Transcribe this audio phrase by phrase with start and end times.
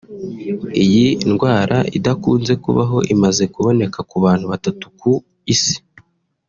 [0.83, 5.11] Iyi ndwara idakunze kubaho imaze kuboneka ku bantu batatu ku
[5.53, 5.77] isi